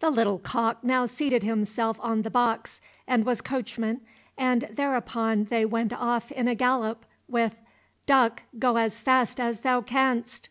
[0.00, 4.00] The little cock now seated himself on the box and was coachman,
[4.38, 7.54] and thereupon they went off in a gallop, with
[8.06, 10.48] "Duck, go as fast as thou canst."